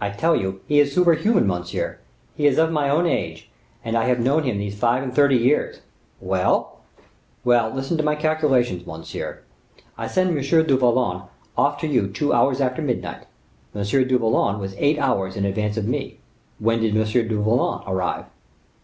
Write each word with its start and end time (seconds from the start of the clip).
"I 0.00 0.10
tell 0.10 0.34
you, 0.34 0.62
he 0.66 0.80
is 0.80 0.92
superhuman, 0.92 1.46
monsieur. 1.46 2.00
He 2.34 2.44
is 2.48 2.58
of 2.58 2.72
my 2.72 2.90
own 2.90 3.06
age, 3.06 3.52
and 3.84 3.96
I 3.96 4.06
have 4.06 4.18
known 4.18 4.42
him 4.42 4.58
these 4.58 4.76
five 4.76 5.00
and 5.00 5.14
thirty 5.14 5.36
years." 5.36 5.80
"Well?" 6.20 6.78
"Well, 7.44 7.70
listen 7.70 7.96
to 7.98 8.02
my 8.02 8.16
calculation, 8.16 8.82
monsieur. 8.84 9.44
I 9.96 10.08
send 10.08 10.36
M. 10.36 10.42
du 10.42 10.76
Vallon 10.76 11.28
off 11.56 11.78
to 11.82 11.86
you 11.86 12.08
two 12.08 12.32
hours 12.32 12.60
after 12.60 12.82
midnight. 12.82 13.28
M. 13.72 13.84
du 13.84 14.18
Vallon 14.18 14.58
was 14.58 14.74
eight 14.76 14.98
hours 14.98 15.36
in 15.36 15.44
advance 15.44 15.76
of 15.76 15.86
me; 15.86 16.18
when 16.58 16.80
did 16.80 16.96
M. 16.96 17.04
du 17.04 17.40
Vallon 17.40 17.84
arrive?" 17.86 18.24